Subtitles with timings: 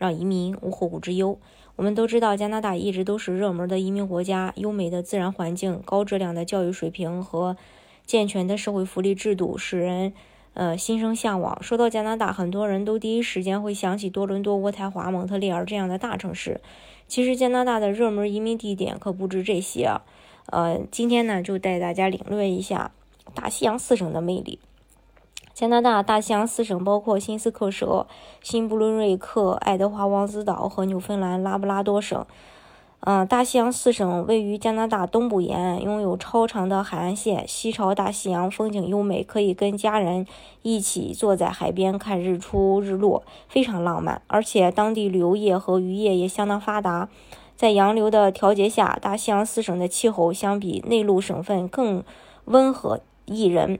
[0.00, 1.38] 让移民无后顾之忧。
[1.76, 7.58] 我们都知道，加拿大一直都是热门的移民国家，优美的自然环境、高质量的教育水平和
[8.06, 10.14] 健全的社会福利制度，使人
[10.54, 11.62] 呃心生向往。
[11.62, 16.62] 说到加拿大，很多人都第一时间会想起多伦多、渥太华、蒙特利尔这样的大城市。
[17.06, 19.90] 其实，加拿大的热门移民地点可不止这些。
[20.46, 22.90] 呃，今天呢，就带大家领略一下
[23.34, 24.58] 大西洋四省的魅力。
[25.60, 28.06] 加拿大大西洋四省包括新斯克舍、
[28.40, 32.24] 新布伦瑞克、爱德华王子岛和纽芬兰拉布拉多省。
[33.00, 40.26] 嗯，大西洋四省位于加拿大东部沿岸，拥有超长的海岸线，西朝大西洋，风景优美，可以跟家人
[40.62, 44.22] 一起坐在海边看日出日落，非常浪漫。
[44.28, 47.10] 而且当地旅游业和渔业也相当发达，
[47.54, 52.02] 在洋流的调节下，大西洋四省的气候相比内陆省份更
[52.46, 53.78] 温和宜人。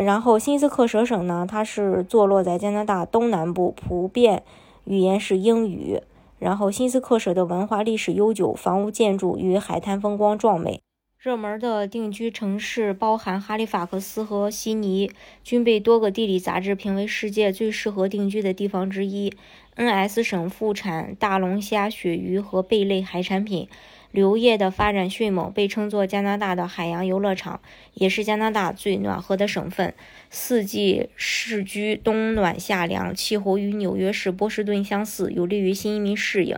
[0.00, 4.44] 然后，新斯克舍省呢，它是坐落在加拿大东南部，普遍
[4.84, 6.00] 语言是英语。
[6.38, 10.80] 然后，新斯克舍的文化历史悠久，房屋建筑与海滩风光壮美。
[11.18, 15.10] 热门的定居城市包含哈利法克斯和悉尼，
[15.42, 19.34] 均被多个地理杂志评为世界最适合定居的地方之一。
[19.74, 23.68] N.S 省副产大龙虾、鳕鱼和贝类海产品。
[24.10, 27.60] 旅游业的发展迅猛，被称作加拿大的海洋游乐场，
[27.94, 29.94] 也是加拿大最暖和的省份。
[30.30, 36.56] 四季适居，冬暖夏凉，气候与纽约市波士顿相似，有利于新移民适应。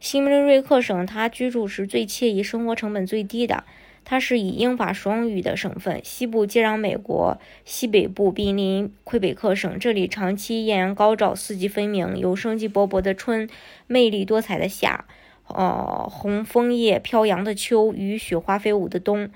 [0.00, 3.64] 新布伦瑞克省，它居住是最惬意、生活成本最低的。
[4.04, 9.78] 它是以英法双语的省份，西部接壤美国，西北部濒临魁北克省。
[9.78, 13.48] 这里长期艳阳高照，四季分明，有生机勃勃的春，
[13.86, 15.06] 魅力多彩的夏。
[15.48, 19.28] 呃，红枫叶飘扬的秋与雪花飞舞的冬，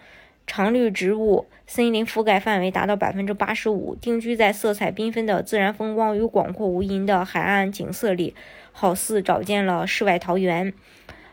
[0.47, 3.95] 常绿植物森林覆盖范围达到百分之八十五。
[3.95, 8.35] 定居在色彩缤纷的自然风光与广阔无垠的海岸景色里，
[8.73, 10.73] 好似找见了世外桃源。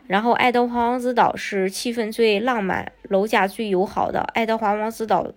[0.06, 4.20] 然后，爱德华王子岛是气氛最浪漫、楼价最友好的。
[4.34, 5.32] 爱德华王子岛。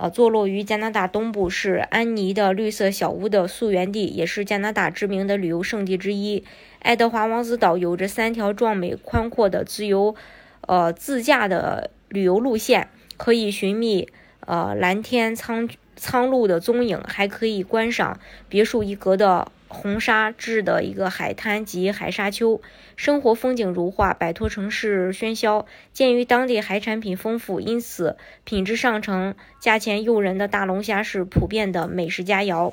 [0.00, 6.44] 呃，坐落于加拿大东部，是安妮的绿色小屋的溯源地，也是加拿大知名的旅游胜地之一。
[6.78, 10.14] 爱德华王子岛有着三条壮美宽阔的自由，
[10.60, 12.86] 呃，自驾的旅游路线，
[13.16, 14.08] 可以寻觅
[14.46, 19.50] 呃蓝天苍苍鹭的踪影，还可以观赏别树一格的。
[19.68, 22.60] 红沙质的一个海滩及海沙丘，
[22.96, 25.66] 生活风景如画，摆脱城市喧嚣。
[25.92, 32.72] 鉴于当地海产品丰富，因此品质上乘、价钱诱人的大龙虾是普遍的美食佳肴。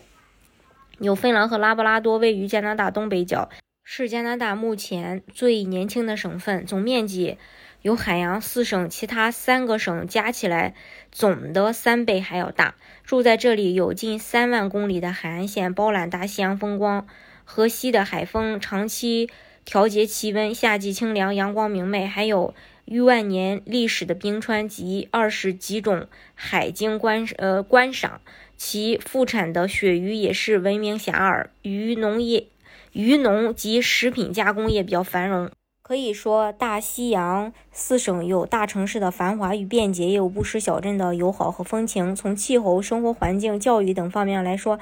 [0.97, 3.50] 纽芬兰和拉布拉多位于加拿大东北角，
[3.84, 7.38] 是加拿大目前最年轻的省份，总面积。
[7.85, 10.73] 有海洋四省其他三个省加起来
[11.12, 12.73] 总的三倍还要大。
[13.03, 17.06] 住在这里有近三万公里的海岸线，包揽大西洋风光，
[17.44, 19.29] 河西的海风长期
[19.66, 28.19] 调节气温，夏季清凉，阳光明媚，还有逾万年历史的冰川及二十几种海鲸观呃观赏。
[28.57, 32.47] 其副产的鳕鱼也是闻名遐迩，鱼农业、
[32.94, 35.52] 鱼农及食品加工业比较繁荣。
[35.88, 42.16] 可以说，大西洋四省有大城市的繁华与便捷，也有不失小镇的友好和风情。
[42.16, 44.79] 从气候、生活环境、教育等方面来说，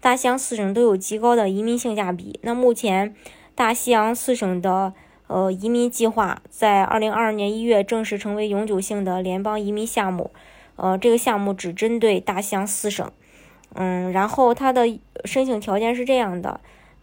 [0.00, 2.38] 大西洋四省都有极高的移民性价比。
[2.44, 3.16] 那目前，
[3.56, 4.92] 大西洋四省的
[5.26, 10.30] 呃移民计划在二零二二年一月正式成为永久性的联邦移民项目。
[10.76, 13.10] 呃，这个项目只针对大西洋四省。
[13.74, 14.86] 嗯，然后它的
[15.24, 16.60] 申请条件是这样的。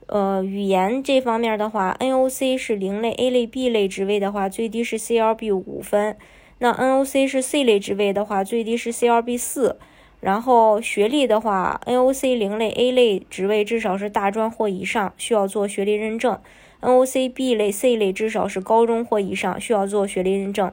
[0.08, 6.18] 呃，语言这方面的话，NOC 是零类，A 类、B 类职位的话，最低是 CLB 五分。
[6.60, 9.78] 那 NOC 是 C 类职位的话，最低是 CLB 四。
[10.20, 16.38] 然后学历的话，NOC 零类、A 类职位至少是大专或以上，需要做学历认证
[16.82, 20.72] ；NOC B 类、C 类至少是高中或以上，需要做学历认证。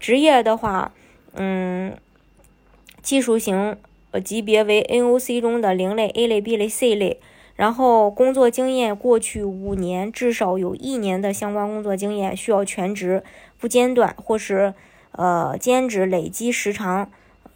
[0.00, 0.92] 职业的话，
[1.34, 1.96] 嗯，
[3.00, 3.76] 技术型
[4.10, 7.20] 呃级别为 NOC 中的零类、A 类、B 类、C 类。
[7.58, 13.24] 然后工作经验过去五年至少有一年的相关工作经验，需要全职
[13.58, 14.72] 不间断或是
[15.10, 17.10] 呃兼职，累计时长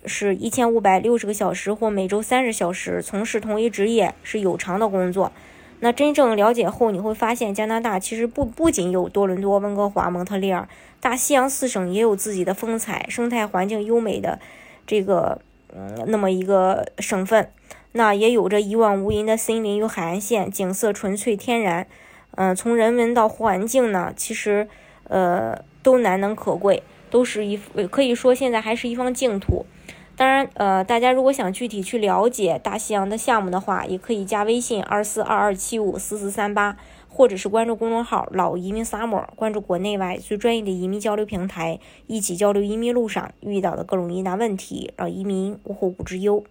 [0.05, 5.31] 是一千五百六十个小时或每周三十小时，从事同一职业是有偿的工作。
[5.79, 10.69] 那真正了解后，你会发现加拿大其实不不仅有多伦多、温哥华、蒙特利尔，
[11.01, 14.41] 大西洋四省也有自己的风采，生态环境优美的
[14.85, 15.41] 这个
[15.73, 17.49] 嗯那么一个省份，
[17.93, 21.87] 那也有着一望无垠的森林与海岸线，景色纯粹天然。
[22.33, 24.67] 嗯，从人文到环境呢，其实
[25.05, 27.59] 呃都难能可贵，都是一
[27.91, 29.67] 可以说现在还是一方净土。
[30.17, 36.77] 当然，呃，大家如果想具体去了解大西洋的项目的话，也可以加微信二四二二七五四四三八，
[37.09, 46.45] 或者是关注公众号“老移民 summer”，关注国内外最专业的移民交流平台，一起交流移民路上遇到的各种疑难问题，让移民无后顾之忧。